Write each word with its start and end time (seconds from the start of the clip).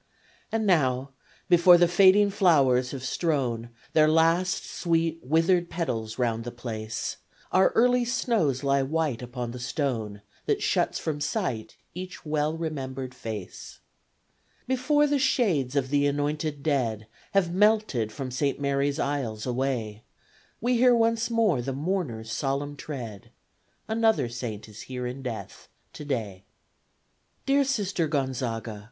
And 0.51 0.65
now, 0.65 1.11
before 1.47 1.77
the 1.77 1.87
fading 1.87 2.31
flow'rs 2.31 2.89
have 2.89 3.03
strown 3.03 3.69
Their 3.93 4.07
last, 4.07 4.65
sweet, 4.65 5.19
withered 5.21 5.69
petals 5.69 6.17
round 6.17 6.43
the 6.43 6.51
place; 6.51 7.17
Or 7.53 7.67
early 7.75 8.03
snows 8.03 8.63
lie 8.63 8.81
white 8.81 9.21
upon 9.21 9.51
the 9.51 9.59
stone 9.59 10.23
That 10.47 10.59
shuts 10.63 10.97
from 10.97 11.21
sight 11.21 11.75
each 11.93 12.25
well 12.25 12.57
remembered 12.57 13.13
face 13.13 13.77
Before 14.65 15.05
the 15.05 15.19
shades 15.19 15.75
of 15.75 15.89
the 15.91 16.07
anointed 16.07 16.63
Dead 16.63 17.05
Have 17.35 17.53
melted 17.53 18.11
from 18.11 18.31
Saint 18.31 18.59
Mary's 18.59 18.97
aisles 18.97 19.45
away, 19.45 20.01
We 20.59 20.77
hear 20.77 20.95
once 20.95 21.29
more 21.29 21.61
the 21.61 21.73
mourner's 21.73 22.31
solemn 22.31 22.75
tread 22.75 23.29
Another 23.87 24.29
saint 24.29 24.67
is 24.67 24.81
here 24.89 25.05
in 25.05 25.21
death, 25.21 25.67
to 25.93 26.03
day! 26.05 26.43
Dear 27.45 27.63
Sister 27.63 28.07
Gonzaga! 28.07 28.79